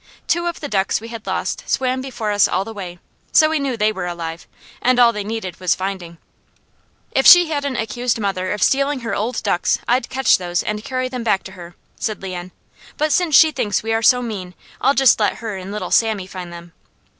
Two 0.25 0.47
of 0.47 0.61
the 0.61 0.67
ducks 0.67 0.99
we 0.99 1.09
had 1.09 1.27
lost 1.27 1.63
swam 1.69 2.01
before 2.01 2.31
us 2.31 2.47
all 2.47 2.65
the 2.65 2.73
way, 2.73 2.97
so 3.31 3.51
we 3.51 3.59
knew 3.59 3.77
they 3.77 3.91
were 3.91 4.07
alive, 4.07 4.47
and 4.81 4.97
all 4.97 5.13
they 5.13 5.23
needed 5.23 5.59
was 5.59 5.75
finding. 5.75 6.17
"If 7.11 7.27
she 7.27 7.49
hadn't 7.49 7.75
accused 7.75 8.19
mother 8.19 8.51
of 8.51 8.63
stealing 8.63 9.01
her 9.01 9.13
old 9.13 9.43
ducks, 9.43 9.77
I'd 9.87 10.09
catch 10.09 10.39
those 10.39 10.63
and 10.63 10.83
carry 10.83 11.07
them 11.07 11.23
back 11.23 11.43
to 11.43 11.51
her," 11.51 11.75
said 11.97 12.23
Leon. 12.23 12.51
"But 12.97 13.11
since 13.13 13.35
she 13.35 13.51
thinks 13.51 13.83
we 13.83 13.93
are 13.93 14.01
so 14.01 14.23
mean, 14.23 14.55
I'll 14.81 14.95
just 14.95 15.19
let 15.19 15.35
her 15.35 15.55
and 15.55 15.71
little 15.71 15.91
Sammy 15.91 16.25
find 16.25 16.51
them." 16.51 16.73